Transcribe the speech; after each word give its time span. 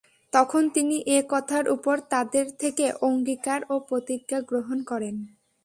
তখন 0.33 0.63
তিনি 0.69 0.97
এ 1.07 1.19
কথার 1.29 1.65
উপর 1.69 1.95
তাদের 2.13 2.45
থেকে 2.59 2.85
অঙ্গীকার 3.01 3.61
ও 3.69 3.75
প্রতিজ্ঞা 3.87 4.39
গ্রহণ 4.41 4.77
করেন। 4.83 5.15